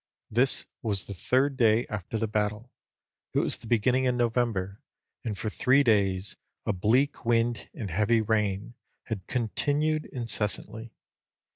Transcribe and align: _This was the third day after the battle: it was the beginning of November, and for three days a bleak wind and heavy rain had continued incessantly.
_This 0.33 0.65
was 0.81 1.03
the 1.03 1.13
third 1.13 1.57
day 1.57 1.85
after 1.87 2.17
the 2.17 2.27
battle: 2.27 2.71
it 3.35 3.39
was 3.41 3.57
the 3.57 3.67
beginning 3.67 4.07
of 4.07 4.15
November, 4.15 4.81
and 5.23 5.37
for 5.37 5.47
three 5.51 5.83
days 5.83 6.35
a 6.65 6.73
bleak 6.73 7.23
wind 7.23 7.69
and 7.75 7.91
heavy 7.91 8.21
rain 8.23 8.73
had 9.03 9.27
continued 9.27 10.05
incessantly. 10.07 10.95